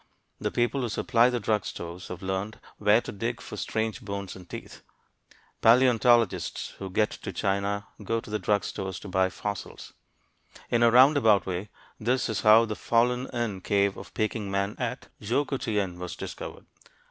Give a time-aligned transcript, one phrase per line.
[0.39, 4.35] The people who supply the drug stores have learned where to dig for strange bones
[4.35, 4.81] and teeth.
[5.61, 9.93] Paleontologists who get to China go to the drug stores to buy fossils.
[10.71, 11.69] In a roundabout way,
[11.99, 16.65] this is how the fallen in cave of Peking man at Choukoutien was discovered.